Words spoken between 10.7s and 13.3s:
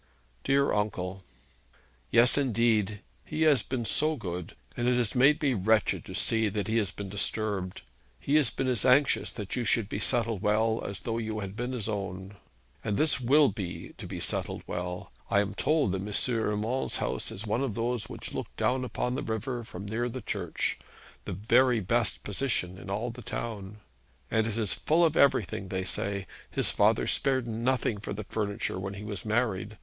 as though you had been his own. And this